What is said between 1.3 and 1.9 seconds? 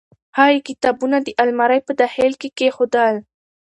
المارۍ